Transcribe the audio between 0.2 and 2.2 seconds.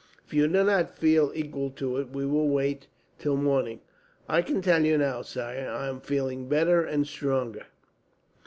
"If you do not feel equal to it,